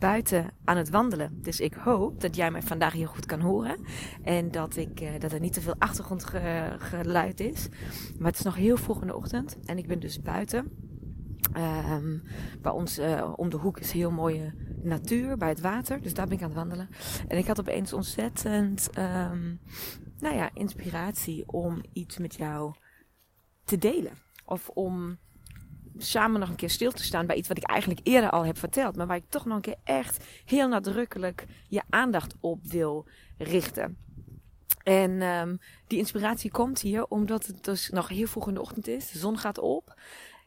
[0.00, 1.42] buiten aan het wandelen.
[1.42, 3.76] Dus ik hoop dat jij mij vandaag hier goed kan horen.
[4.22, 7.68] En dat, ik, uh, dat er niet te veel achtergrondgeluid is.
[8.18, 9.58] Maar het is nog heel vroeg in de ochtend.
[9.64, 10.88] En ik ben dus buiten.
[11.56, 12.22] Um,
[12.62, 16.02] bij ons uh, om de hoek is heel mooie natuur bij het water.
[16.02, 16.88] Dus daar ben ik aan het wandelen.
[17.28, 19.60] En ik had opeens ontzettend um,
[20.18, 22.74] nou ja, inspiratie om iets met jou
[23.64, 24.12] te delen.
[24.44, 25.18] Of om
[25.96, 28.58] samen nog een keer stil te staan bij iets wat ik eigenlijk eerder al heb
[28.58, 28.96] verteld.
[28.96, 33.06] Maar waar ik toch nog een keer echt heel nadrukkelijk je aandacht op wil
[33.38, 33.96] richten.
[34.82, 38.88] En um, die inspiratie komt hier omdat het dus nog heel vroeg in de ochtend
[38.88, 39.10] is.
[39.10, 40.00] De zon gaat op.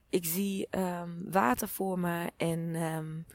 [0.09, 3.25] Ik zie um, water voor me en um,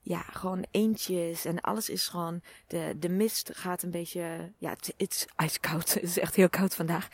[0.00, 4.94] ja, gewoon eentjes en alles is gewoon, de, de mist gaat een beetje, ja, het,
[4.96, 5.94] is ijskoud.
[5.94, 7.08] Het is echt heel koud vandaag.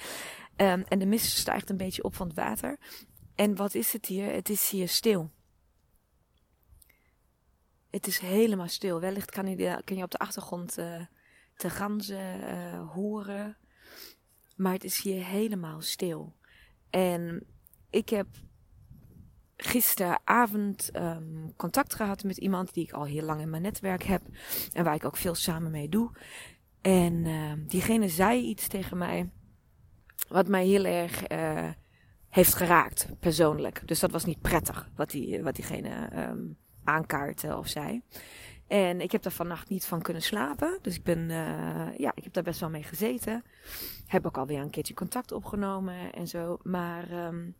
[0.57, 2.79] En de mist stijgt een beetje op van het water.
[3.35, 4.33] En wat is het hier?
[4.33, 5.31] Het is hier stil.
[7.91, 9.01] Het is helemaal stil.
[9.01, 11.01] Wellicht kan je, kan je op de achtergrond uh,
[11.57, 13.57] de ganzen uh, horen.
[14.57, 16.37] Maar het is hier helemaal stil.
[16.91, 17.47] En
[17.91, 18.27] ik heb
[19.57, 24.23] gisteravond um, contact gehad met iemand die ik al heel lang in mijn netwerk heb.
[24.73, 26.11] En waar ik ook veel samen mee doe.
[26.81, 29.31] En uh, diegene zei iets tegen mij.
[30.29, 31.71] Wat mij heel erg uh,
[32.35, 33.83] heeft geraakt, persoonlijk.
[33.85, 38.03] Dus dat was niet prettig wat, die, wat diegene um, aankaartte of zei.
[38.67, 40.79] En ik heb daar vannacht niet van kunnen slapen.
[40.83, 43.45] Dus ik ben, uh, ja, ik heb daar best wel mee gezeten.
[44.07, 46.59] Heb ook alweer een keertje contact opgenomen en zo.
[46.63, 47.57] Maar um,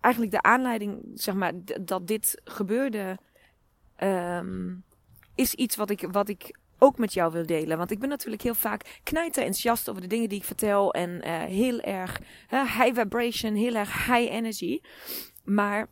[0.00, 3.18] eigenlijk de aanleiding, zeg maar, dat dit gebeurde,
[3.98, 4.84] um,
[5.34, 7.78] is iets wat ik, wat ik ook met jou wil delen.
[7.78, 10.92] Want ik ben natuurlijk heel vaak knijter enthousiast over de dingen die ik vertel.
[10.92, 12.20] En uh, heel erg
[12.50, 14.80] uh, high vibration, heel erg high energy.
[15.44, 15.88] Maar,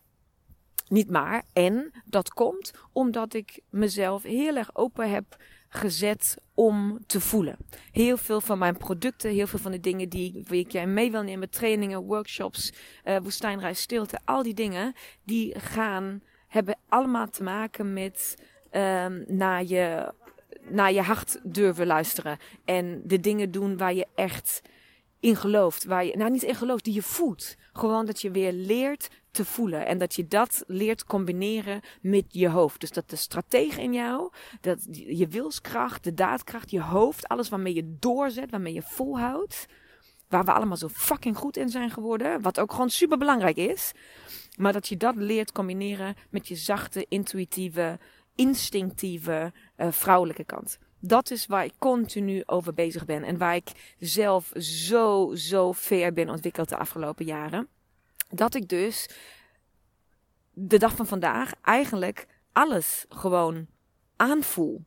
[0.89, 1.44] niet maar.
[1.53, 5.37] En dat komt omdat ik mezelf heel erg open heb
[5.69, 7.56] gezet om te voelen.
[7.93, 11.23] Heel veel van mijn producten, heel veel van de dingen die, ik jij mee wil
[11.23, 12.73] nemen, trainingen, workshops,
[13.05, 14.94] uh, woestijnreis, stilte, al die dingen,
[15.25, 18.37] die gaan, hebben allemaal te maken met
[18.73, 20.12] um, naar je
[20.69, 22.38] naar je hart durven luisteren.
[22.64, 24.62] En de dingen doen waar je echt
[25.20, 25.84] in gelooft.
[25.84, 27.54] Waar je, nou, niet in gelooft, die je voelt.
[27.72, 29.86] Gewoon dat je weer leert te voelen.
[29.86, 32.80] En dat je dat leert combineren met je hoofd.
[32.80, 34.30] Dus dat de stratege in jou,
[34.60, 39.66] dat je wilskracht, de daadkracht, je hoofd, alles waarmee je doorzet, waarmee je volhoudt.
[40.28, 42.41] Waar we allemaal zo fucking goed in zijn geworden.
[42.42, 43.92] Wat ook gewoon super belangrijk is.
[44.56, 47.98] Maar dat je dat leert combineren met je zachte, intuïtieve,
[48.34, 50.78] instinctieve uh, vrouwelijke kant.
[50.99, 53.22] Dat is waar ik continu over bezig ben.
[53.22, 57.69] En waar ik zelf zo, zo ver ben ontwikkeld de afgelopen jaren.
[58.28, 59.09] Dat ik dus
[60.53, 63.67] de dag van vandaag eigenlijk alles gewoon
[64.17, 64.84] aanvoel.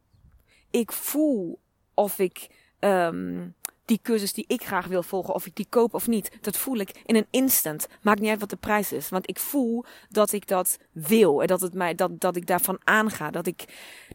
[0.72, 1.60] Ik voel
[1.94, 2.48] of ik
[2.80, 3.56] um,
[3.88, 6.78] die cursus die ik graag wil volgen, of ik die koop of niet, dat voel
[6.78, 7.88] ik in een instant.
[8.02, 9.10] Maakt niet uit wat de prijs is.
[9.10, 11.42] Want ik voel dat ik dat wil.
[11.42, 13.32] En dat, het mij, dat, dat ik daarvan aanga.
[13.32, 13.66] Dat, ik,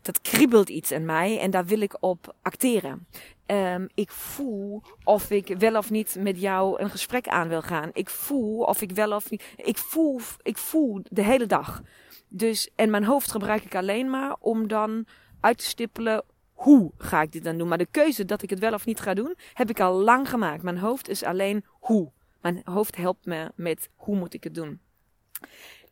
[0.02, 3.06] dat kriebelt iets in mij en daar wil ik op acteren.
[3.46, 7.90] Um, ik voel of ik wel of niet met jou een gesprek aan wil gaan.
[7.92, 9.44] Ik voel of ik wel of niet.
[9.56, 11.82] Ik voel, ik voel de hele dag.
[12.28, 15.06] Dus, en mijn hoofd gebruik ik alleen maar om dan
[15.40, 16.24] uit te stippelen
[16.62, 17.68] hoe ga ik dit dan doen?
[17.68, 20.28] Maar de keuze dat ik het wel of niet ga doen, heb ik al lang
[20.28, 20.62] gemaakt.
[20.62, 22.12] Mijn hoofd is alleen hoe.
[22.40, 24.80] Mijn hoofd helpt me met hoe moet ik het doen.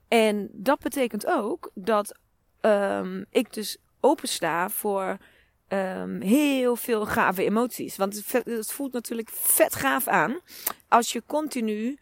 [0.09, 2.19] En dat betekent ook dat
[2.61, 5.19] um, ik dus opensta voor
[5.69, 7.97] um, heel veel gave emoties.
[7.97, 10.41] Want het, het voelt natuurlijk vet gaaf aan
[10.89, 11.99] als je continu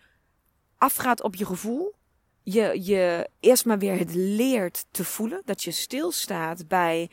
[0.76, 1.94] afgaat op je gevoel.
[2.42, 5.42] Je, je eerst maar weer het leert te voelen.
[5.44, 7.10] Dat je stilstaat bij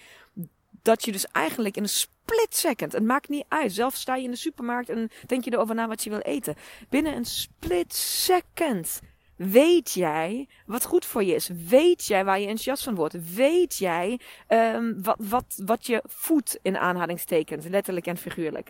[0.85, 2.91] dat je dus eigenlijk in een split second.
[2.91, 3.73] Het maakt niet uit.
[3.73, 6.55] Zelfs sta je in de supermarkt en denk je erover na wat je wil eten.
[6.89, 9.01] Binnen een split second
[9.35, 11.49] Weet jij wat goed voor je is?
[11.67, 13.33] Weet jij waar je enthousiast van wordt?
[13.35, 18.69] Weet jij um, wat, wat, wat je voedt in aanhalingstekens, letterlijk en figuurlijk?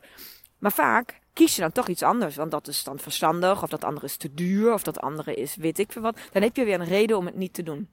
[0.60, 3.84] Maar vaak kies je dan toch iets anders, want dat is dan verstandig, of dat
[3.84, 6.18] andere is te duur, of dat andere is weet ik veel wat.
[6.32, 7.90] Dan heb je weer een reden om het niet te doen.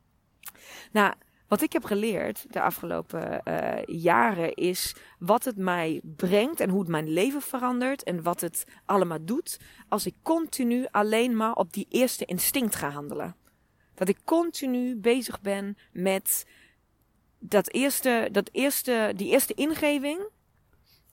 [0.93, 1.13] Nou,
[1.53, 6.81] wat ik heb geleerd de afgelopen uh, jaren is wat het mij brengt en hoe
[6.81, 11.73] het mijn leven verandert en wat het allemaal doet als ik continu alleen maar op
[11.73, 13.37] die eerste instinct ga handelen.
[13.95, 16.47] Dat ik continu bezig ben met
[17.39, 20.29] dat eerste, dat eerste, die eerste ingeving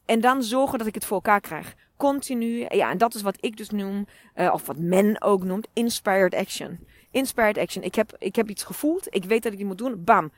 [0.05, 1.75] en dan zorgen dat ik het voor elkaar krijg.
[1.97, 5.67] Continu, ja, en dat is wat ik dus noem, uh, of wat men ook noemt,
[5.73, 6.87] inspired action.
[7.11, 7.83] Inspired action.
[7.83, 9.15] Ik heb, ik heb iets gevoeld.
[9.15, 10.03] Ik weet dat ik het moet doen.
[10.03, 10.31] Bam.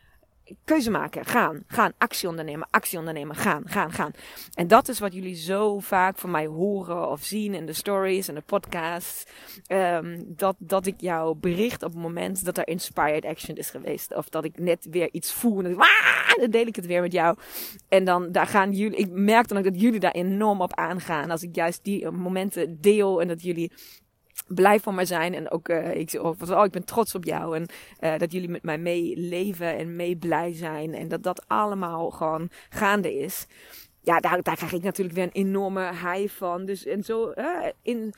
[0.66, 1.26] Keuze maken.
[1.26, 1.64] Gaan.
[1.68, 1.94] Gaan.
[1.98, 2.68] Actie ondernemen.
[2.70, 3.36] Actie ondernemen.
[3.36, 3.64] Gaan.
[3.66, 3.92] Gaan.
[3.92, 4.12] Gaan.
[4.54, 8.28] En dat is wat jullie zo vaak van mij horen of zien in de stories
[8.28, 9.26] en de podcasts.
[9.68, 14.16] Um, dat, dat ik jou bericht op het moment dat er inspired action is geweest.
[14.16, 15.64] Of dat ik net weer iets voel.
[15.64, 15.88] En dan,
[16.40, 17.38] dan deel ik het weer met jou.
[17.90, 18.98] En dan daar gaan jullie.
[18.98, 21.32] Ik merk dan ook dat jullie daar enorm op aangaan.
[21.32, 23.72] Als ik juist die momenten deel en dat jullie
[24.54, 25.34] blij van mij zijn.
[25.34, 27.56] En ook, uh, ik, oh, oh, ik ben trots op jou.
[27.56, 27.68] En
[28.00, 30.94] uh, dat jullie met mij meeleven en mee blij zijn.
[30.94, 33.48] En dat dat allemaal gewoon gaande is.
[34.02, 36.66] Ja, daar, daar krijg ik natuurlijk weer een enorme high van.
[36.66, 38.14] Dus en zo, uh, in,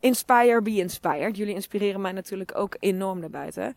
[0.00, 1.36] inspire, be inspired.
[1.36, 3.76] Jullie inspireren mij natuurlijk ook enorm naar buiten.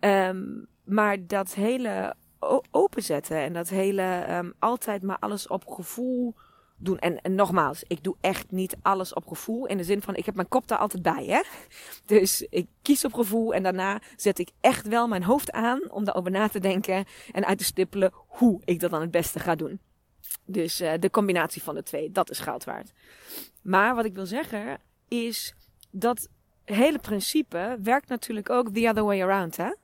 [0.00, 2.14] Um, maar dat hele
[2.70, 6.34] openzetten en dat hele um, altijd maar alles op gevoel
[6.76, 6.98] doen.
[6.98, 9.66] En, nogmaals, ik doe echt niet alles op gevoel.
[9.66, 11.40] In de zin van, ik heb mijn kop daar altijd bij, hè.
[12.16, 16.04] Dus ik kies op gevoel en daarna zet ik echt wel mijn hoofd aan om
[16.04, 19.54] daarover na te denken en uit te stippelen hoe ik dat dan het beste ga
[19.54, 19.80] doen.
[20.46, 22.92] Dus uh, de combinatie van de twee, dat is goud waard.
[23.62, 25.54] Maar wat ik wil zeggen is
[25.90, 26.28] dat
[26.64, 29.74] hele principe werkt natuurlijk ook the other way around, hè.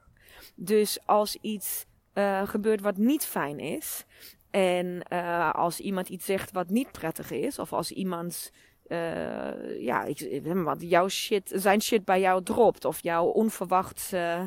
[0.55, 4.05] Dus als iets uh, gebeurt wat niet fijn is,
[4.50, 8.52] en uh, als iemand iets zegt wat niet prettig is, of als iemand,
[8.88, 14.43] uh, ja, ik, wat jouw shit, zijn shit bij jou dropt, of jou onverwacht, uh,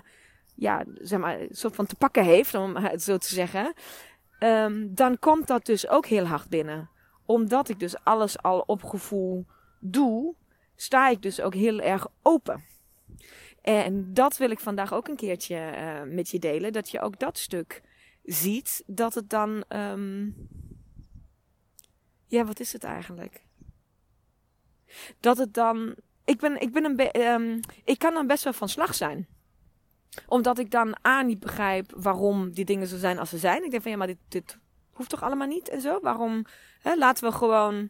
[0.56, 3.74] ja, zeg maar, soort van te pakken heeft, om het zo te zeggen,
[4.40, 6.90] um, dan komt dat dus ook heel hard binnen.
[7.26, 9.46] Omdat ik dus alles al op gevoel
[9.80, 10.36] doe,
[10.76, 12.64] sta ik dus ook heel erg open.
[13.62, 15.72] En dat wil ik vandaag ook een keertje
[16.06, 17.82] met je delen, dat je ook dat stuk
[18.24, 19.64] ziet, dat het dan.
[19.70, 20.36] Um,
[22.28, 23.46] ja, wat is het eigenlijk?
[25.20, 25.96] Dat het dan.
[26.26, 29.28] Ik, ben, ik, ben een um, ik kan dan best wel van slag zijn.
[30.28, 33.64] Omdat ik dan A niet begrijp waarom die dingen zo zijn als ze zijn.
[33.64, 34.58] Ik denk van ja, maar dit, dit
[34.92, 36.00] hoeft toch allemaal niet en zo?
[36.00, 36.46] Waarom?
[36.82, 37.90] Hè, laten we gewoon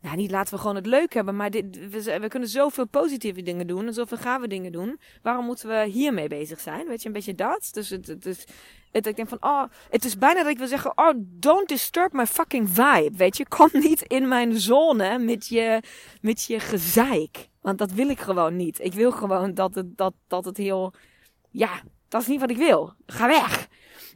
[0.00, 3.66] nou, niet laten we gewoon het leuk hebben, maar dit, we, kunnen zoveel positieve dingen
[3.66, 5.00] doen en zoveel gave dingen doen.
[5.22, 6.86] Waarom moeten we hiermee bezig zijn?
[6.86, 7.68] Weet je, een beetje dat.
[7.72, 8.46] Dus het,
[8.92, 12.12] het, ik denk van, oh, het is bijna dat ik wil zeggen, oh, don't disturb
[12.12, 13.16] my fucking vibe.
[13.16, 15.82] Weet je, kom niet in mijn zone met je,
[16.20, 17.48] met je gezeik.
[17.60, 18.80] Want dat wil ik gewoon niet.
[18.80, 20.92] Ik wil gewoon dat het, dat, dat het heel,
[21.50, 22.92] ja, dat is niet wat ik wil.
[23.06, 23.68] Ga weg.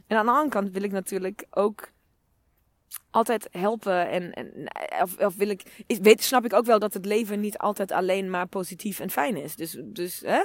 [0.07, 1.91] En aan de andere kant wil ik natuurlijk ook
[3.11, 4.09] altijd helpen.
[4.09, 4.71] En, en
[5.01, 5.83] of, of, wil ik.
[5.87, 9.37] Weet, snap ik ook wel dat het leven niet altijd alleen maar positief en fijn
[9.37, 9.55] is.
[9.55, 10.43] Dus, dus hè,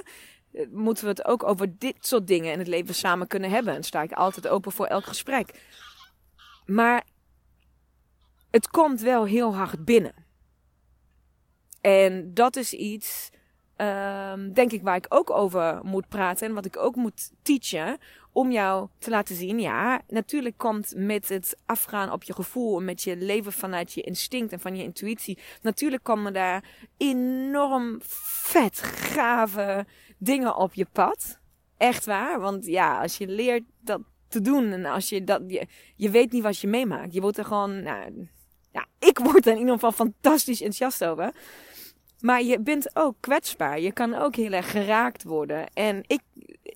[0.71, 3.75] moeten we het ook over dit soort dingen in het leven samen kunnen hebben.
[3.75, 5.63] En sta ik altijd open voor elk gesprek.
[6.67, 7.05] Maar
[8.51, 10.27] het komt wel heel hard binnen.
[11.81, 13.31] En dat is iets,
[13.77, 16.49] um, denk ik, waar ik ook over moet praten.
[16.49, 17.99] En wat ik ook moet teachen
[18.33, 22.85] om jou te laten zien, ja, natuurlijk komt met het afgaan op je gevoel en
[22.85, 26.65] met je leven vanuit je instinct en van je intuïtie, natuurlijk komen daar
[26.97, 29.87] enorm vet gave
[30.19, 31.39] dingen op je pad.
[31.77, 35.67] Echt waar, want ja, als je leert dat te doen en als je dat, je,
[35.97, 37.15] je weet niet wat je meemaakt.
[37.15, 38.29] Je wordt er gewoon, nou,
[38.73, 41.33] ja, ik word er in ieder geval fantastisch enthousiast over.
[42.21, 43.81] Maar je bent ook kwetsbaar.
[43.81, 45.67] Je kan ook heel erg geraakt worden.
[45.73, 46.21] En ik,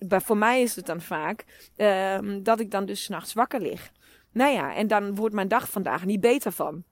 [0.07, 1.45] voor mij is het dan vaak
[1.77, 3.91] um, dat ik dan dus s'nachts wakker lig.
[4.31, 6.83] Nou ja, en dan wordt mijn dag vandaag niet beter van.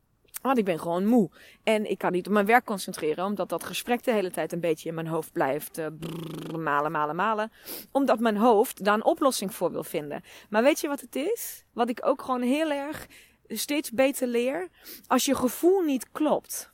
[0.42, 1.30] Want ik ben gewoon moe.
[1.64, 4.60] En ik kan niet op mijn werk concentreren, omdat dat gesprek de hele tijd een
[4.60, 7.52] beetje in mijn hoofd blijft brrr, malen, malen, malen.
[7.92, 10.24] Omdat mijn hoofd daar een oplossing voor wil vinden.
[10.50, 11.64] Maar weet je wat het is?
[11.74, 13.08] Wat ik ook gewoon heel erg
[13.48, 14.70] steeds beter leer.
[15.08, 16.72] Als je gevoel niet klopt.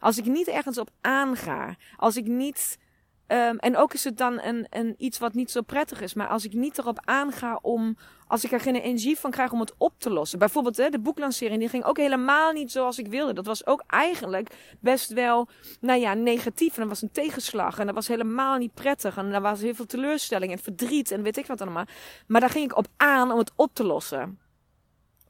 [0.00, 1.76] Als ik niet ergens op aanga.
[1.96, 2.78] Als ik niet
[3.28, 6.14] Ehm, en ook is het dan een, een iets wat niet zo prettig is.
[6.14, 7.96] Maar als ik niet erop aanga om.
[8.26, 10.38] Als ik er geen energie van krijg om het op te lossen.
[10.38, 11.58] Bijvoorbeeld hè, de boeklancering.
[11.58, 13.32] Die ging ook helemaal niet zoals ik wilde.
[13.32, 15.48] Dat was ook eigenlijk best wel.
[15.80, 16.74] Nou ja, negatief.
[16.74, 17.78] En dat was een tegenslag.
[17.78, 19.16] En dat was helemaal niet prettig.
[19.16, 21.10] En daar was heel veel teleurstelling en verdriet.
[21.10, 21.84] En weet ik wat allemaal.
[22.26, 24.38] Maar daar ging ik op aan om het op te lossen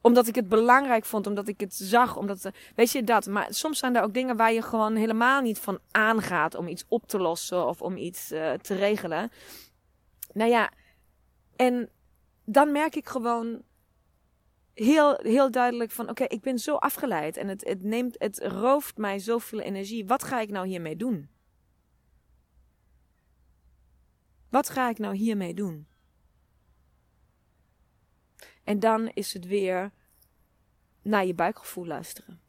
[0.09, 3.27] omdat ik het belangrijk vond, omdat ik het zag, omdat, weet je dat.
[3.27, 6.85] Maar soms zijn er ook dingen waar je gewoon helemaal niet van aangaat om iets
[6.89, 9.31] op te lossen of om iets uh, te regelen.
[10.33, 10.71] Nou ja,
[11.57, 11.91] en
[12.45, 13.63] dan merk ik gewoon
[14.75, 18.97] heel, heel duidelijk van, oké, ik ben zo afgeleid en het, het neemt, het rooft
[18.97, 20.07] mij zoveel energie.
[20.07, 21.29] Wat ga ik nou hiermee doen?
[24.51, 25.87] Wat ga ik nou hiermee doen?
[28.65, 29.93] En dan is het weer
[31.09, 32.41] naar je buikgevoel luisteren.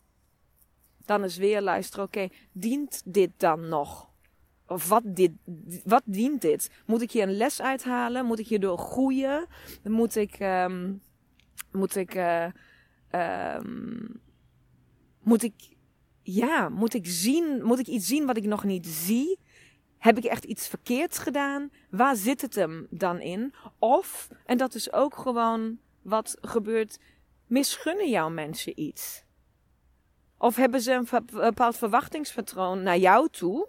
[1.06, 4.10] Dan is weer luisteren, oké, dient dit dan nog?
[4.68, 5.32] Of wat, dit,
[5.84, 6.72] wat dient dit?
[6.86, 8.26] Moet ik hier een les uithalen?
[8.26, 9.48] Moet ik hierdoor groeien?
[9.84, 11.02] Moet ik, um,
[11.72, 12.46] moet ik, uh,
[13.56, 14.22] um,
[15.22, 15.54] moet ik,
[16.22, 19.40] ja, moet ik zien, moet ik iets zien wat ik nog niet zie?
[19.98, 21.72] Heb ik echt iets verkeerds gedaan?
[21.90, 23.54] Waar zit het hem dan in?
[23.80, 27.00] Of, en dat is ook gewoon wat gebeurt,
[27.50, 29.24] misgunnen jouw mensen iets?
[30.38, 33.68] Of hebben ze een bepaald verwachtingspatroon naar jou toe,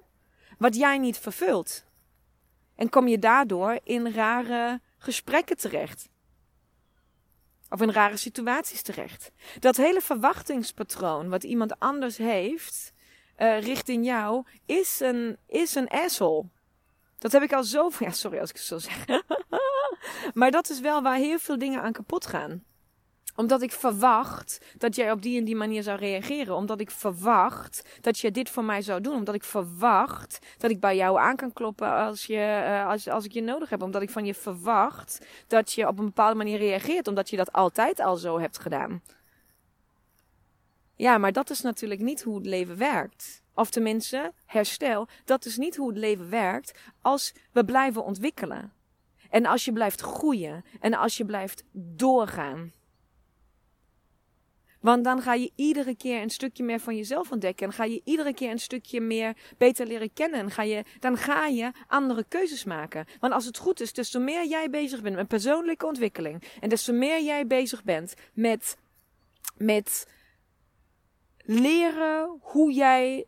[0.59, 1.85] wat jij niet vervult?
[2.75, 6.09] En kom je daardoor in rare gesprekken terecht?
[7.69, 9.33] Of in rare situaties terecht?
[9.59, 12.93] Dat hele verwachtingspatroon wat iemand anders heeft
[13.39, 16.45] uh, richting jou, is een, is een asshole.
[17.19, 17.91] Dat heb ik al zo.
[17.99, 19.05] Ja, sorry als ik het zo zeg.
[20.35, 22.65] maar dat is wel waar heel veel dingen aan kapot gaan
[23.41, 26.55] omdat ik verwacht dat jij op die en die manier zou reageren.
[26.55, 29.15] Omdat ik verwacht dat je dit voor mij zou doen.
[29.15, 33.25] Omdat ik verwacht dat ik bij jou aan kan kloppen als, je, uh, als, als
[33.25, 33.83] ik je nodig heb.
[33.83, 37.09] Omdat ik van je verwacht dat je op een bepaalde manier reageert.
[37.09, 39.03] Omdat je dat altijd al zo hebt gedaan.
[40.97, 43.43] Ja, maar dat is natuurlijk niet hoe het leven werkt.
[43.55, 48.73] Of tenminste, herstel, dat is niet hoe het leven werkt als we blijven ontwikkelen.
[49.31, 52.73] En als je blijft groeien en als je blijft doorgaan.
[54.81, 57.67] Want dan ga je iedere keer een stukje meer van jezelf ontdekken.
[57.67, 60.41] En ga je iedere keer een stukje meer beter leren kennen.
[60.41, 63.07] En ga je, dan ga je andere keuzes maken.
[63.21, 66.43] Want als het goed is, desto meer jij bezig bent met persoonlijke ontwikkeling.
[66.61, 68.77] En desto meer jij bezig bent met,
[69.57, 70.07] met
[71.45, 73.27] leren hoe jij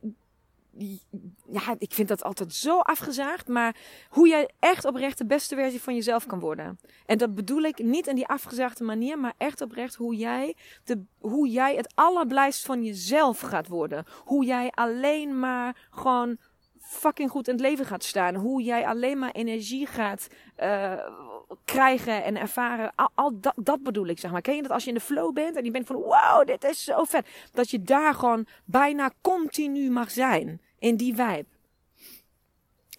[1.51, 3.77] ja, ik vind dat altijd zo afgezaagd, maar
[4.09, 6.79] hoe jij echt oprecht de beste versie van jezelf kan worden.
[7.07, 11.05] En dat bedoel ik niet in die afgezaagde manier, maar echt oprecht hoe jij, de,
[11.19, 14.05] hoe jij het allerblijst van jezelf gaat worden.
[14.25, 16.39] Hoe jij alleen maar gewoon
[16.81, 18.35] fucking goed in het leven gaat staan.
[18.35, 20.93] Hoe jij alleen maar energie gaat uh,
[21.65, 22.93] krijgen en ervaren.
[22.95, 24.41] Al, al dat, dat, bedoel ik, zeg maar.
[24.41, 26.65] Ken je dat als je in de flow bent en je bent van wow, dit
[26.65, 27.27] is zo vet.
[27.53, 30.61] Dat je daar gewoon bijna continu mag zijn.
[30.79, 31.47] In die vibe.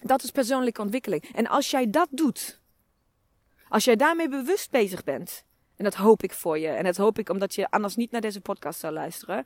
[0.03, 1.23] Dat is persoonlijke ontwikkeling.
[1.35, 2.59] En als jij dat doet,
[3.69, 5.45] als jij daarmee bewust bezig bent,
[5.75, 8.21] en dat hoop ik voor je, en dat hoop ik omdat je anders niet naar
[8.21, 9.45] deze podcast zou luisteren,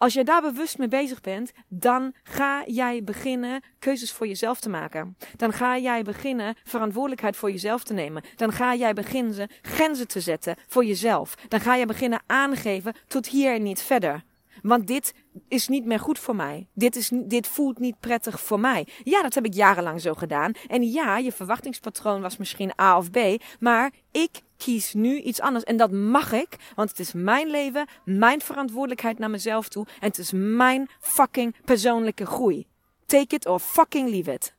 [0.00, 4.68] als je daar bewust mee bezig bent, dan ga jij beginnen keuzes voor jezelf te
[4.68, 5.16] maken.
[5.36, 8.22] Dan ga jij beginnen verantwoordelijkheid voor jezelf te nemen.
[8.36, 11.34] Dan ga jij beginnen grenzen te zetten voor jezelf.
[11.48, 14.24] Dan ga je beginnen aangeven tot hier en niet verder.
[14.62, 15.14] Want dit
[15.48, 16.66] is niet meer goed voor mij.
[16.74, 18.86] Dit, is, dit voelt niet prettig voor mij.
[19.02, 20.52] Ja, dat heb ik jarenlang zo gedaan.
[20.68, 23.18] En ja, je verwachtingspatroon was misschien A of B.
[23.58, 25.64] Maar ik kies nu iets anders.
[25.64, 29.86] En dat mag ik, want het is mijn leven, mijn verantwoordelijkheid naar mezelf toe.
[30.00, 32.66] En het is mijn fucking persoonlijke groei.
[33.06, 34.54] Take it or fucking leave it.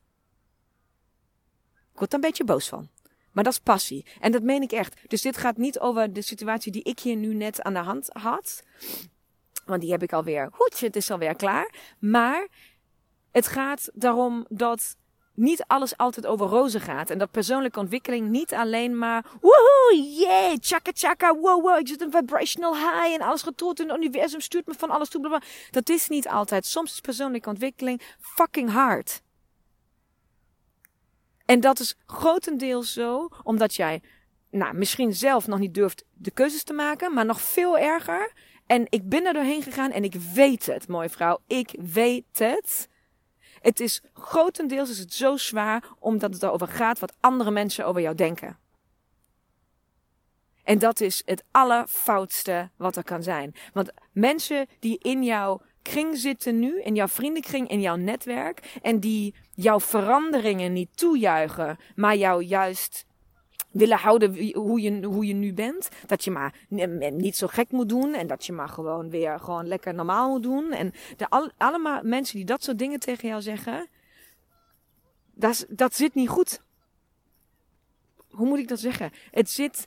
[1.92, 2.88] Ik word er een beetje boos van.
[3.32, 4.06] Maar dat is passie.
[4.20, 5.00] En dat meen ik echt.
[5.06, 8.08] Dus dit gaat niet over de situatie die ik hier nu net aan de hand
[8.12, 8.62] had.
[9.64, 10.48] Want die heb ik alweer.
[10.52, 11.74] Goed, het is alweer klaar.
[11.98, 12.48] Maar
[13.30, 14.96] het gaat daarom dat
[15.34, 17.10] niet alles altijd over rozen gaat.
[17.10, 19.24] En dat persoonlijke ontwikkeling niet alleen maar.
[19.40, 23.88] Woehoe, yeah, chaka chaka, wow, wow, ik zit een vibrational high en alles getroed in
[23.88, 25.20] het universum stuurt me van alles toe.
[25.20, 25.48] Blablabla.
[25.70, 26.66] Dat is niet altijd.
[26.66, 29.22] Soms is persoonlijke ontwikkeling fucking hard.
[31.44, 34.02] En dat is grotendeels zo omdat jij,
[34.50, 38.32] nou, misschien zelf nog niet durft de keuzes te maken, maar nog veel erger.
[38.66, 41.38] En ik ben er doorheen gegaan en ik weet het, mooie vrouw.
[41.46, 42.88] Ik weet het.
[43.62, 48.00] Het is grotendeels is het zo zwaar omdat het erover gaat wat andere mensen over
[48.00, 48.58] jou denken.
[50.62, 53.54] En dat is het allerfoutste wat er kan zijn.
[53.72, 59.00] Want mensen die in jou kring zitten nu, in jouw vriendenkring, in jouw netwerk, en
[59.00, 63.04] die jouw veranderingen niet toejuichen, maar jou juist
[63.72, 65.88] willen houden hoe je, hoe je nu bent.
[66.06, 66.54] Dat je maar
[67.10, 68.14] niet zo gek moet doen.
[68.14, 70.72] En dat je maar gewoon weer gewoon lekker normaal moet doen.
[70.72, 73.88] En de, al, allemaal mensen die dat soort dingen tegen jou zeggen.
[75.34, 76.62] Dat, dat zit niet goed.
[78.30, 79.10] Hoe moet ik dat zeggen?
[79.30, 79.86] Het zit.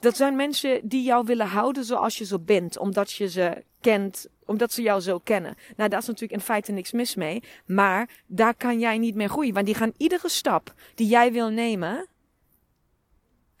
[0.00, 2.78] Dat zijn mensen die jou willen houden zoals je zo bent.
[2.78, 4.26] Omdat je ze kent.
[4.46, 5.54] Omdat ze jou zo kennen.
[5.76, 7.42] Nou, daar is natuurlijk in feite niks mis mee.
[7.66, 9.54] Maar daar kan jij niet mee groeien.
[9.54, 12.06] Want die gaan iedere stap die jij wil nemen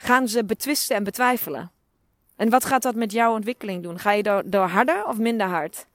[0.02, 1.70] gaan ze betwisten en betwijfelen.
[2.36, 3.98] En wat gaat dat met jouw ontwikkeling doen?
[3.98, 5.86] Ga je door, harder of minder hard?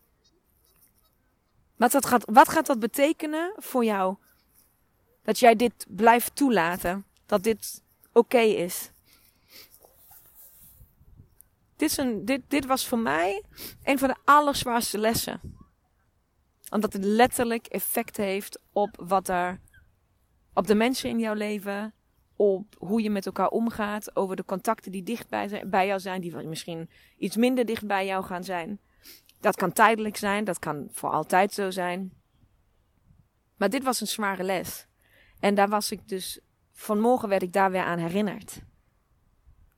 [1.76, 4.16] Wat, gaat, wat gaat dat betekenen voor jou?
[5.24, 7.06] Dat jij dit blijft toelaten.
[7.26, 8.92] Dat dit oké is.
[11.76, 13.44] Dit, is een, dit, dit was voor mij
[13.84, 15.42] een van de allerzwaarste lessen.
[16.70, 19.60] Omdat het letterlijk effect heeft op wat er.
[20.54, 21.94] op de mensen in jouw leven
[22.38, 26.22] op hoe je met elkaar omgaat, over de contacten die dicht bij, bij jou zijn,
[26.22, 28.80] die misschien iets minder dicht bij jou gaan zijn.
[29.40, 32.14] Dat kan tijdelijk zijn, dat kan voor altijd zo zijn.
[33.56, 34.88] Maar dit was een zware les.
[35.40, 36.40] En daar was ik dus,
[36.74, 38.62] vanmorgen werd ik daar weer aan herinnerd.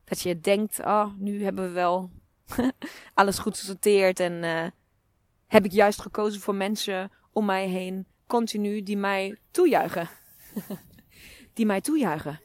[0.04, 2.10] Dat je denkt, oh, nu hebben we wel
[3.14, 4.66] alles goed gesorteerd en uh,
[5.46, 10.08] heb ik juist gekozen voor mensen om mij heen, continu, die mij toejuichen.
[11.54, 12.40] die mij toejuichen.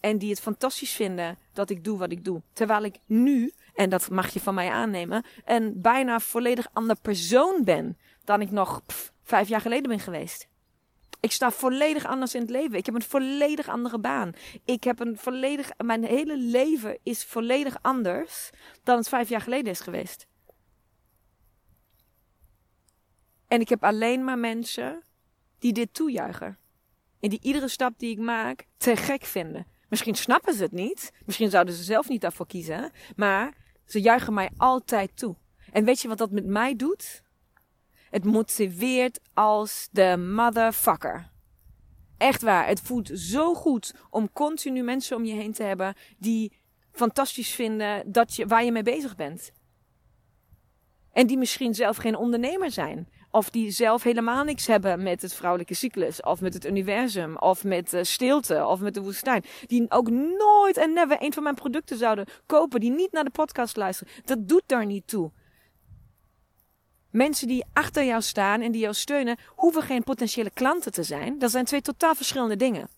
[0.00, 2.42] En die het fantastisch vinden dat ik doe wat ik doe.
[2.52, 7.64] Terwijl ik nu, en dat mag je van mij aannemen, een bijna volledig ander persoon
[7.64, 8.82] ben dan ik nog
[9.22, 10.48] vijf jaar geleden ben geweest.
[11.20, 12.78] Ik sta volledig anders in het leven.
[12.78, 14.32] Ik heb een volledig andere baan.
[14.64, 15.70] Ik heb een volledig.
[15.84, 18.50] Mijn hele leven is volledig anders
[18.82, 20.26] dan het vijf jaar geleden is geweest.
[23.48, 25.02] En ik heb alleen maar mensen
[25.58, 26.58] die dit toejuichen.
[27.20, 29.66] En die iedere stap die ik maak te gek vinden.
[29.90, 31.12] Misschien snappen ze het niet.
[31.24, 32.92] Misschien zouden ze zelf niet daarvoor kiezen.
[33.16, 33.54] Maar
[33.86, 35.36] ze juichen mij altijd toe.
[35.72, 37.22] En weet je wat dat met mij doet?
[38.10, 41.30] Het motiveert als de motherfucker.
[42.16, 42.66] Echt waar.
[42.66, 46.52] Het voelt zo goed om continu mensen om je heen te hebben die
[46.92, 49.52] fantastisch vinden dat je, waar je mee bezig bent.
[51.12, 53.08] En die misschien zelf geen ondernemer zijn.
[53.30, 56.22] Of die zelf helemaal niks hebben met het vrouwelijke cyclus.
[56.22, 57.36] Of met het universum.
[57.36, 58.66] Of met uh, stilte.
[58.66, 59.44] Of met de woestijn.
[59.66, 62.80] Die ook nooit en never een van mijn producten zouden kopen.
[62.80, 64.12] Die niet naar de podcast luisteren.
[64.24, 65.30] Dat doet daar niet toe.
[67.10, 71.38] Mensen die achter jou staan en die jou steunen, hoeven geen potentiële klanten te zijn.
[71.38, 72.88] Dat zijn twee totaal verschillende dingen.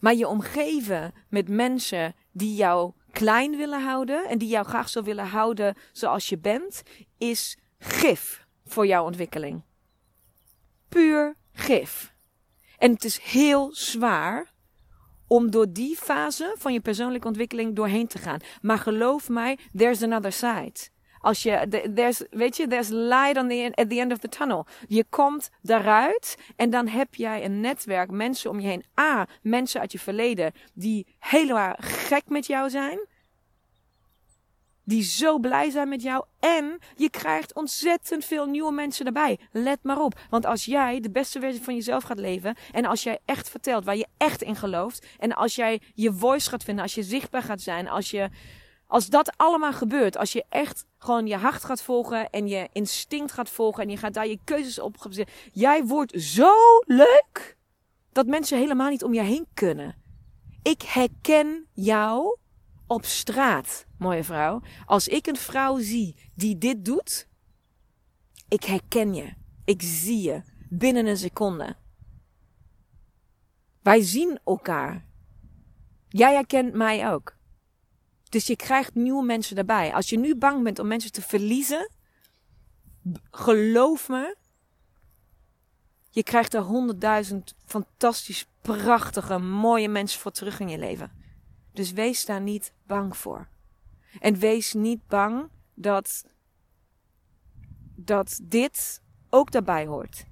[0.00, 5.02] Maar je omgeven met mensen die jou klein willen houden en die jou graag zo
[5.02, 6.82] willen houden zoals je bent,
[7.18, 9.62] is gif voor jouw ontwikkeling.
[10.88, 12.12] Puur gif.
[12.78, 14.52] En het is heel zwaar
[15.26, 18.40] om door die fase van je persoonlijke ontwikkeling doorheen te gaan.
[18.60, 20.88] Maar geloof mij, there's another side.
[21.20, 24.66] Als je, there's, weet je, there's light on the, at the end of the tunnel.
[24.86, 28.84] Je komt daaruit en dan heb jij een netwerk, mensen om je heen.
[29.00, 32.98] A, mensen uit je verleden die helemaal gek met jou zijn.
[34.84, 36.24] Die zo blij zijn met jou.
[36.40, 39.38] En je krijgt ontzettend veel nieuwe mensen erbij.
[39.52, 40.20] Let maar op.
[40.30, 42.56] Want als jij de beste versie van jezelf gaat leven.
[42.72, 45.06] En als jij echt vertelt waar je echt in gelooft.
[45.18, 46.82] En als jij je voice gaat vinden.
[46.82, 47.88] Als je zichtbaar gaat zijn.
[47.88, 48.28] Als je
[48.88, 53.32] als dat allemaal gebeurt, als je echt gewoon je hart gaat volgen en je instinct
[53.32, 56.52] gaat volgen en je gaat daar je keuzes op gaan jij wordt zo
[56.86, 57.56] leuk
[58.12, 59.96] dat mensen helemaal niet om je heen kunnen.
[60.62, 62.38] Ik herken jou
[62.86, 64.60] op straat, mooie vrouw.
[64.86, 67.28] Als ik een vrouw zie die dit doet,
[68.48, 69.32] ik herken je.
[69.64, 71.76] Ik zie je binnen een seconde.
[73.82, 75.06] Wij zien elkaar.
[76.08, 77.37] Jij herkent mij ook.
[78.28, 79.94] Dus je krijgt nieuwe mensen daarbij.
[79.94, 81.90] Als je nu bang bent om mensen te verliezen,
[83.30, 84.36] geloof me,
[86.10, 91.12] je krijgt er honderdduizend fantastisch, prachtige, mooie mensen voor terug in je leven.
[91.72, 93.48] Dus wees daar niet bang voor.
[94.20, 96.24] En wees niet bang dat,
[97.96, 100.26] dat dit ook daarbij hoort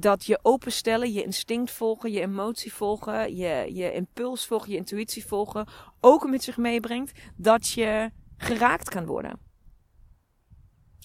[0.00, 5.26] dat je openstellen, je instinct volgen, je emotie volgen, je, je impuls volgen, je intuïtie
[5.26, 5.66] volgen,
[6.00, 9.38] ook met zich meebrengt dat je geraakt kan worden.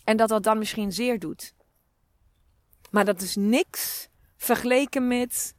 [0.04, 1.54] En dat dat dan misschien zeer doet.
[2.92, 5.56] Maar dat is niks vergeleken met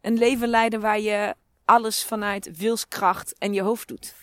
[0.00, 4.14] een leven leiden waar je alles vanuit wilskracht en je hoofd doet.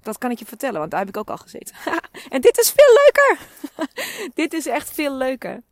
[0.00, 1.76] Dat kan ik je vertellen, want daar heb ik ook al gezeten.
[2.34, 3.46] en dit is veel leuker.
[4.42, 5.62] dit is echt veel leuker.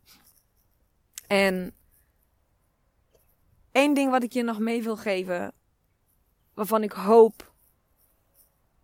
[1.32, 1.72] En
[3.70, 5.52] één ding wat ik je nog mee wil geven,
[6.54, 7.52] waarvan ik hoop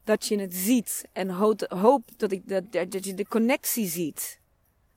[0.05, 1.31] dat je het ziet en
[1.69, 4.41] hoop, dat, ik, dat, dat je de connectie ziet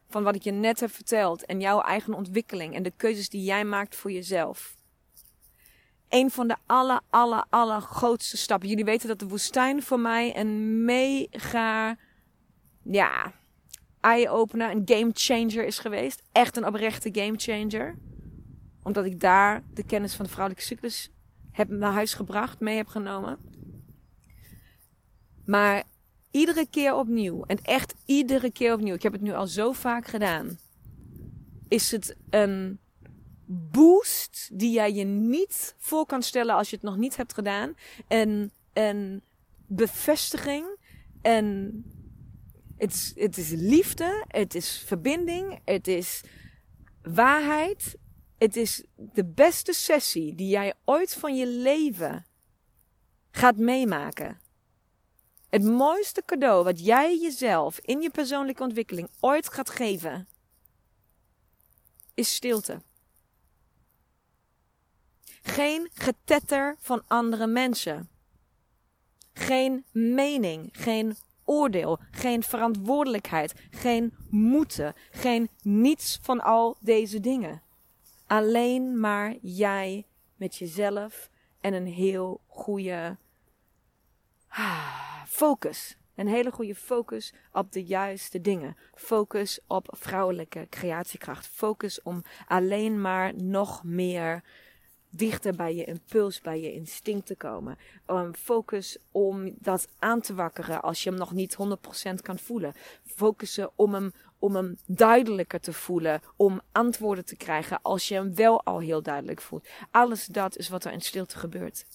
[0.09, 3.43] van wat ik je net heb verteld en jouw eigen ontwikkeling en de keuzes die
[3.43, 4.75] jij maakt voor jezelf.
[6.09, 8.69] Een van de aller, aller, aller grootste stappen.
[8.69, 11.97] Jullie weten dat de woestijn voor mij een mega,
[12.83, 13.33] ja,
[14.01, 16.21] eye-opener, een game changer is geweest.
[16.31, 17.97] Echt een oprechte game changer.
[18.83, 21.09] Omdat ik daar de kennis van de vrouwelijke cyclus
[21.51, 23.37] heb naar huis gebracht, mee heb genomen.
[25.45, 25.83] Maar
[26.31, 30.07] iedere keer opnieuw, en echt iedere keer opnieuw, ik heb het nu al zo vaak
[30.07, 30.57] gedaan,
[31.67, 32.79] is het een
[33.45, 37.73] boost die jij je niet voor kan stellen als je het nog niet hebt gedaan.
[38.07, 39.21] En een
[39.67, 40.65] bevestiging
[41.21, 41.73] en
[42.81, 46.21] het is, het is liefde, het is verbinding, het is
[47.01, 47.95] waarheid.
[48.37, 52.25] Het is de beste sessie die jij ooit van je leven
[53.31, 54.41] gaat meemaken.
[55.49, 60.27] Het mooiste cadeau wat jij jezelf in je persoonlijke ontwikkeling ooit gaat geven,
[62.13, 62.81] is stilte.
[65.41, 68.09] Geen getetter van andere mensen.
[69.33, 71.15] Geen mening, geen
[72.11, 77.61] geen verantwoordelijkheid, geen moeten, geen niets van al deze dingen.
[78.27, 81.29] Alleen maar jij met jezelf
[81.61, 83.17] en een heel goede
[84.47, 85.95] ah, focus.
[86.15, 88.77] Een hele goede focus op de juiste dingen.
[88.93, 91.47] Focus op vrouwelijke creatiekracht.
[91.47, 94.43] Focus om alleen maar nog meer
[95.11, 97.77] dichter bij je impuls, bij je instinct te komen.
[98.07, 101.57] Um, focus om dat aan te wakkeren als je hem nog niet
[102.09, 102.73] 100% kan voelen.
[103.05, 106.21] Focussen om hem, om hem duidelijker te voelen.
[106.35, 109.67] Om antwoorden te krijgen als je hem wel al heel duidelijk voelt.
[109.91, 111.85] Alles dat is wat er in stilte gebeurt.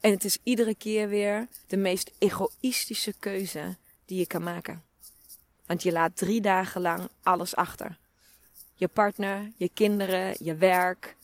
[0.00, 4.82] En het is iedere keer weer de meest egoïstische keuze die je kan maken.
[5.66, 7.98] Want je laat drie dagen lang alles achter.
[8.74, 11.16] Je partner, je kinderen, je werk.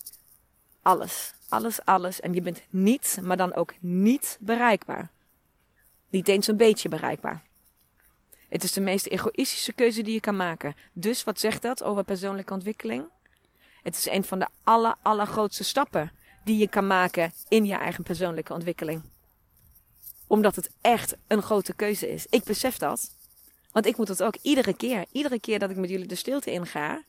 [0.83, 1.35] Alles.
[1.49, 2.21] Alles, alles.
[2.21, 5.11] En je bent niet, maar dan ook niet bereikbaar.
[6.09, 7.43] Niet eens een beetje bereikbaar.
[8.49, 10.77] Het is de meest egoïstische keuze die je kan maken.
[10.93, 13.05] Dus wat zegt dat over persoonlijke ontwikkeling?
[13.83, 16.13] Het is een van de aller, allergrootste stappen
[16.45, 19.03] die je kan maken in je eigen persoonlijke ontwikkeling.
[20.27, 22.27] Omdat het echt een grote keuze is.
[22.31, 23.11] Ik besef dat.
[23.73, 25.05] Want ik moet het ook iedere keer.
[25.13, 27.03] Iedere keer dat ik met jullie de stilte inga,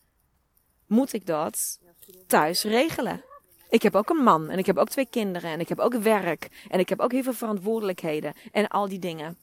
[0.91, 1.79] moet ik dat
[2.27, 3.23] thuis regelen.
[3.69, 5.93] Ik heb ook een man en ik heb ook twee kinderen en ik heb ook
[5.93, 9.37] werk en ik heb ook heel veel verantwoordelijkheden en al die dingen.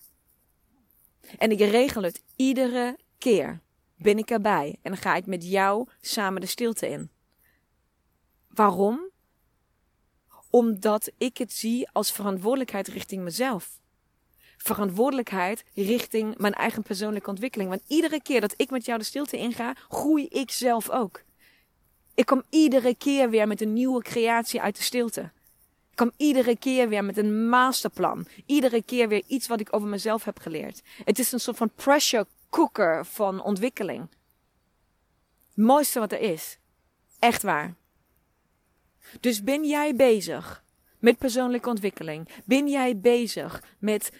[1.39, 3.61] En ik regel het iedere keer.
[3.97, 7.11] Ben ik erbij en dan ga ik met jou samen de stilte in.
[8.49, 9.11] Waarom?
[10.51, 13.81] Omdat ik het zie als verantwoordelijkheid richting mezelf.
[14.57, 17.71] Verantwoordelijkheid richting mijn eigen persoonlijke ontwikkeling.
[17.71, 21.27] Want iedere keer dat ik met jou de stilte inga, groei ik zelf ook.
[22.19, 25.21] Ik kom iedere keer weer met een nieuwe creatie uit de stilte.
[25.91, 28.27] Ik kom iedere keer weer met een masterplan.
[28.47, 30.83] Iedere keer weer iets wat ik over mezelf heb geleerd.
[31.05, 34.01] Het is een soort van pressure cooker van ontwikkeling.
[34.01, 36.59] Het mooiste wat er is.
[37.19, 37.75] Echt waar.
[39.21, 40.65] Dus ben jij bezig
[40.99, 42.29] met persoonlijke ontwikkeling?
[42.45, 44.13] Ben jij bezig met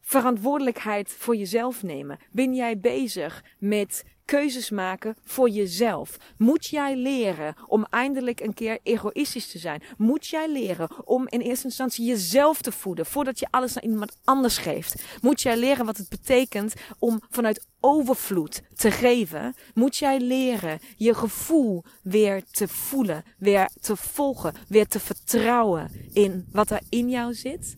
[0.00, 2.18] verantwoordelijkheid voor jezelf nemen?
[2.30, 6.16] Ben jij bezig met keuzes maken voor jezelf?
[6.38, 9.82] Moet jij leren om eindelijk een keer egoïstisch te zijn?
[9.96, 14.16] Moet jij leren om in eerste instantie jezelf te voeden voordat je alles aan iemand
[14.24, 15.02] anders geeft?
[15.20, 19.54] Moet jij leren wat het betekent om vanuit overvloed te geven?
[19.74, 26.46] Moet jij leren je gevoel weer te voelen, weer te volgen, weer te vertrouwen in
[26.52, 27.76] wat er in jou zit?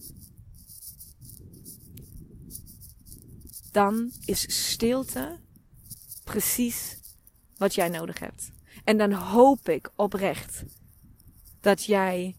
[3.72, 5.38] Dan is stilte
[6.28, 6.98] precies
[7.56, 8.50] wat jij nodig hebt.
[8.84, 10.64] En dan hoop ik oprecht
[11.60, 12.36] dat jij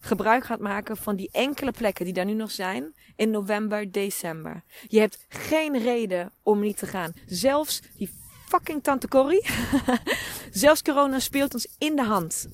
[0.00, 4.62] gebruik gaat maken van die enkele plekken die daar nu nog zijn in november, december.
[4.86, 7.12] Je hebt geen reden om niet te gaan.
[7.26, 8.10] Zelfs die
[8.48, 9.46] fucking tante Corrie.
[10.50, 12.48] Zelfs corona speelt ons in de hand.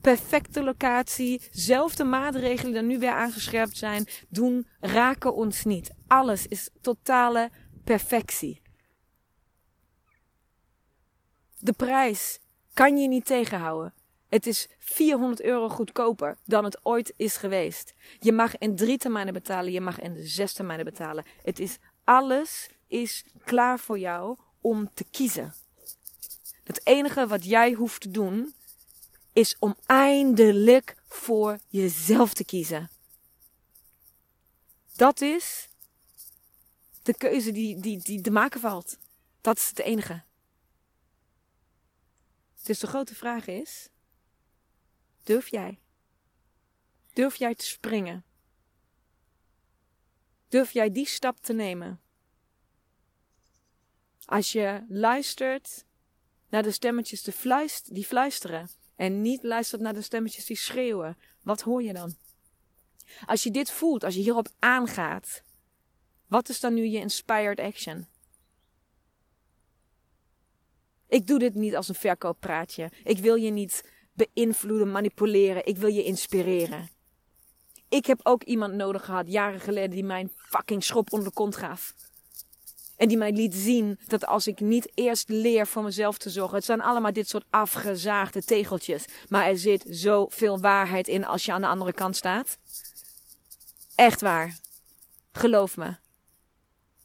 [0.00, 5.90] Perfecte locatie, zelfde maatregelen die nu weer aangescherpt zijn, doen, raken ons niet.
[6.06, 7.50] Alles is totale
[7.84, 8.64] perfectie.
[11.58, 12.38] De prijs
[12.74, 13.94] kan je niet tegenhouden.
[14.28, 17.94] Het is 400 euro goedkoper dan het ooit is geweest.
[18.20, 21.24] Je mag in drie termijnen betalen, je mag in zes termijnen betalen.
[21.42, 25.54] Het is alles is klaar voor jou om te kiezen.
[26.64, 28.54] Het enige wat jij hoeft te doen
[29.32, 32.90] is om eindelijk voor jezelf te kiezen.
[34.96, 35.68] Dat is
[37.02, 38.98] de keuze die, die, die te maken valt.
[39.40, 40.22] Dat is het enige.
[42.66, 43.88] Dus de grote vraag is:
[45.22, 45.78] durf jij?
[47.12, 48.24] Durf jij te springen?
[50.48, 52.00] Durf jij die stap te nemen?
[54.24, 55.84] Als je luistert
[56.48, 57.22] naar de stemmetjes
[57.84, 62.16] die fluisteren en niet luistert naar de stemmetjes die schreeuwen, wat hoor je dan?
[63.26, 65.42] Als je dit voelt, als je hierop aangaat,
[66.26, 68.06] wat is dan nu je inspired action?
[71.08, 72.90] Ik doe dit niet als een verkooppraatje.
[73.04, 75.66] Ik wil je niet beïnvloeden, manipuleren.
[75.66, 76.88] Ik wil je inspireren.
[77.88, 81.56] Ik heb ook iemand nodig gehad, jaren geleden, die mijn fucking schop onder de kont
[81.56, 81.94] gaf.
[82.96, 86.56] En die mij liet zien dat als ik niet eerst leer voor mezelf te zorgen.
[86.56, 89.04] Het zijn allemaal dit soort afgezaagde tegeltjes.
[89.28, 92.58] Maar er zit zoveel waarheid in als je aan de andere kant staat.
[93.94, 94.58] Echt waar.
[95.32, 95.96] Geloof me.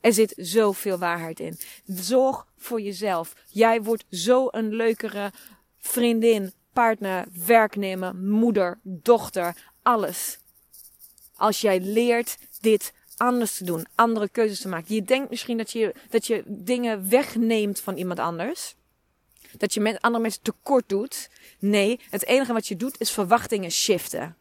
[0.02, 1.60] Er zit zoveel waarheid in.
[1.86, 3.36] Zorg voor jezelf.
[3.48, 5.32] Jij wordt zo een leukere
[5.78, 10.40] vriendin, partner, werknemer, moeder, dochter, alles.
[11.36, 14.96] Als jij leert dit anders te doen, andere keuzes te maken.
[14.96, 18.76] Je denkt misschien dat je, dat je dingen wegneemt van iemand anders.
[19.58, 21.30] Dat je met andere mensen tekort doet.
[21.60, 24.36] Nee, het enige wat je doet is verwachtingen shiften.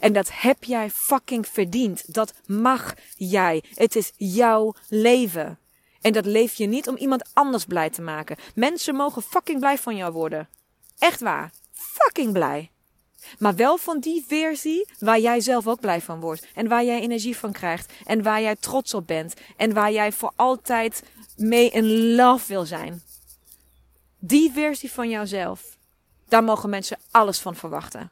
[0.00, 2.14] En dat heb jij fucking verdiend.
[2.14, 3.62] Dat mag jij.
[3.74, 5.58] Het is jouw leven.
[6.06, 8.36] En dat leef je niet om iemand anders blij te maken.
[8.54, 10.48] Mensen mogen fucking blij van jou worden.
[10.98, 11.52] Echt waar.
[11.72, 12.70] Fucking blij.
[13.38, 16.46] Maar wel van die versie waar jij zelf ook blij van wordt.
[16.54, 17.92] En waar jij energie van krijgt.
[18.04, 19.34] En waar jij trots op bent.
[19.56, 21.02] En waar jij voor altijd
[21.36, 23.02] mee in love wil zijn.
[24.18, 25.76] Die versie van jouzelf.
[26.28, 28.10] Daar mogen mensen alles van verwachten.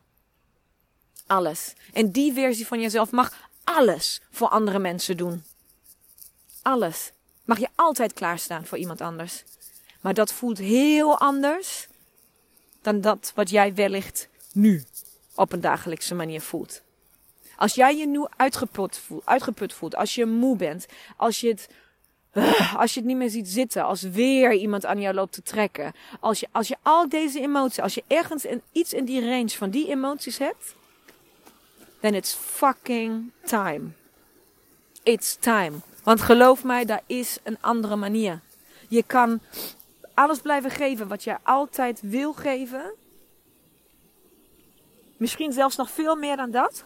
[1.27, 1.75] Alles.
[1.93, 5.45] En die versie van jezelf mag alles voor andere mensen doen.
[6.63, 7.13] Alles.
[7.45, 9.45] Mag je altijd klaarstaan voor iemand anders.
[10.01, 11.89] Maar dat voelt heel anders
[12.83, 14.85] dan dat wat jij wellicht nu
[15.35, 16.83] op een dagelijkse manier voelt.
[17.57, 21.69] Als jij je nu uitgeput voelt, uitgeput voelt, als je moe bent, als je het
[22.83, 25.93] als je het niet meer ziet zitten, als weer iemand aan jou loopt te trekken,
[26.21, 29.49] als je, als je al deze emoties, als je ergens in, iets in die range
[29.49, 30.75] van die emoties hebt,
[32.01, 33.89] then it's fucking time.
[35.03, 35.73] It's time.
[36.05, 38.41] Want geloof mij, daar is een andere manier.
[38.89, 39.41] Je kan
[40.15, 42.95] alles blijven geven wat je altijd wil geven.
[45.17, 46.85] Misschien zelfs nog veel meer dan dat.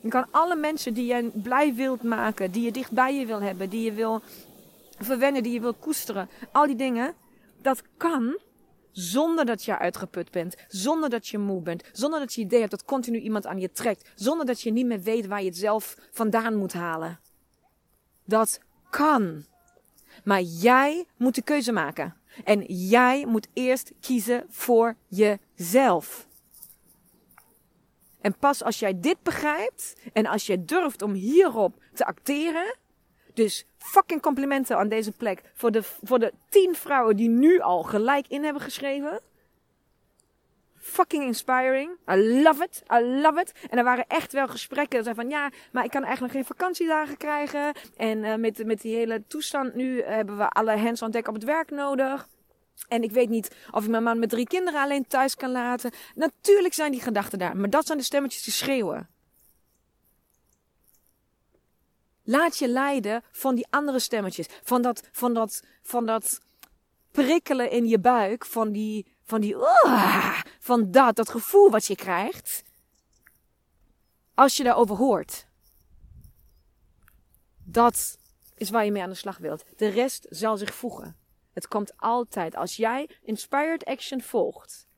[0.00, 3.40] Je kan alle mensen die je blij wilt maken, die je dicht bij je wil
[3.40, 4.20] hebben, die je wil
[4.98, 7.14] verwennen, die je wil koesteren, al die dingen,
[7.62, 8.38] dat kan
[8.92, 10.56] zonder dat je uitgeput bent.
[10.68, 11.82] Zonder dat je moe bent.
[11.92, 14.10] Zonder dat je idee hebt dat continu iemand aan je trekt.
[14.14, 17.20] Zonder dat je niet meer weet waar je het zelf vandaan moet halen.
[18.28, 18.60] Dat
[18.90, 19.44] kan.
[20.24, 22.16] Maar jij moet de keuze maken.
[22.44, 26.26] En jij moet eerst kiezen voor jezelf.
[28.20, 32.76] En pas als jij dit begrijpt en als jij durft om hierop te acteren,
[33.34, 35.42] dus fucking complimenten aan deze plek.
[35.54, 39.20] Voor de, voor de tien vrouwen die nu al gelijk in hebben geschreven.
[40.88, 41.90] Fucking inspiring.
[42.10, 42.82] I love it.
[42.92, 43.52] I love it.
[43.70, 45.04] En er waren echt wel gesprekken.
[45.04, 47.72] Dat van ja, maar ik kan eigenlijk geen vakantiedagen krijgen.
[47.96, 51.34] En uh, met, met die hele toestand nu hebben we alle hands on deck op
[51.34, 52.28] het werk nodig.
[52.88, 55.90] En ik weet niet of ik mijn man met drie kinderen alleen thuis kan laten.
[56.14, 57.56] Natuurlijk zijn die gedachten daar.
[57.56, 59.08] Maar dat zijn de stemmetjes die schreeuwen.
[62.22, 64.46] Laat je leiden van die andere stemmetjes.
[64.62, 66.40] Van dat, van dat, van dat
[67.10, 68.44] prikkelen in je buik.
[68.44, 69.56] Van die, van die,
[70.58, 72.64] van dat, dat gevoel wat je krijgt.
[74.34, 75.46] Als je daarover hoort.
[77.64, 78.18] Dat
[78.54, 79.64] is waar je mee aan de slag wilt.
[79.76, 81.16] De rest zal zich voegen.
[81.52, 82.56] Het komt altijd.
[82.56, 84.88] Als jij inspired action volgt.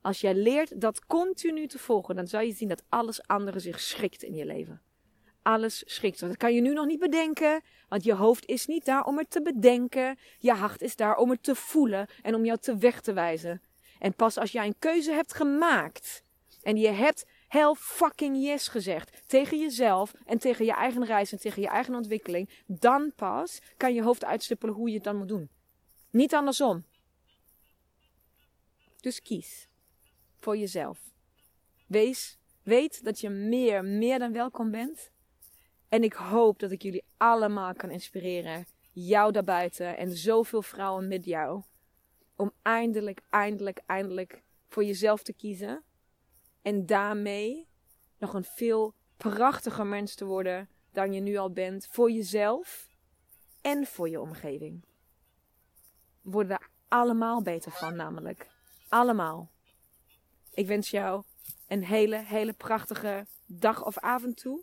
[0.00, 3.80] Als jij leert dat continu te volgen, dan zal je zien dat alles andere zich
[3.80, 4.82] schikt in je leven
[5.42, 6.20] alles schikt.
[6.20, 9.30] Dat kan je nu nog niet bedenken, want je hoofd is niet daar om het
[9.30, 10.18] te bedenken.
[10.38, 13.62] Je hart is daar om het te voelen en om jou te weg te wijzen.
[13.98, 16.24] En pas als jij een keuze hebt gemaakt
[16.62, 21.38] en je hebt hell fucking yes gezegd tegen jezelf en tegen je eigen reis en
[21.38, 25.28] tegen je eigen ontwikkeling, dan pas kan je hoofd uitstippelen hoe je het dan moet
[25.28, 25.50] doen.
[26.10, 26.84] Niet andersom.
[29.00, 29.68] Dus kies.
[30.38, 30.98] voor jezelf.
[31.86, 35.10] Wees, weet dat je meer, meer dan welkom bent.
[35.90, 38.66] En ik hoop dat ik jullie allemaal kan inspireren.
[38.92, 41.62] Jou daarbuiten en zoveel vrouwen met jou.
[42.36, 45.82] Om eindelijk, eindelijk, eindelijk voor jezelf te kiezen.
[46.62, 47.66] En daarmee
[48.18, 51.86] nog een veel prachtiger mens te worden dan je nu al bent.
[51.86, 52.88] Voor jezelf
[53.60, 54.84] en voor je omgeving.
[56.22, 58.50] We worden er allemaal beter van, namelijk.
[58.88, 59.50] Allemaal.
[60.50, 61.22] Ik wens jou
[61.68, 64.62] een hele, hele prachtige dag of avond toe.